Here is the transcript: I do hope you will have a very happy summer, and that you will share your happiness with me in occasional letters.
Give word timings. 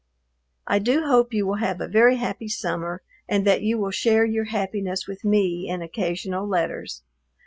I 0.65 0.79
do 0.79 1.05
hope 1.05 1.31
you 1.31 1.45
will 1.45 1.57
have 1.61 1.79
a 1.79 1.87
very 1.87 2.15
happy 2.15 2.47
summer, 2.47 3.03
and 3.29 3.45
that 3.45 3.61
you 3.61 3.77
will 3.77 3.91
share 3.91 4.25
your 4.25 4.45
happiness 4.45 5.05
with 5.05 5.23
me 5.23 5.69
in 5.69 5.83
occasional 5.83 6.47
letters. 6.47 7.03